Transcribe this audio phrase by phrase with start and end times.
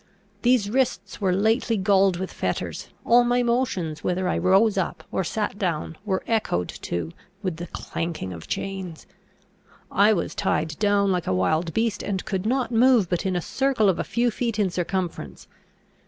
[0.41, 5.23] These wrists were lately galled with fetters; all my motions, whether I rose up or
[5.23, 7.11] sat down, were echoed to
[7.43, 9.05] with the clanking of chains;
[9.91, 13.41] I was tied down like a wild beast, and could not move but in a
[13.43, 15.47] circle of a few feet in circumference.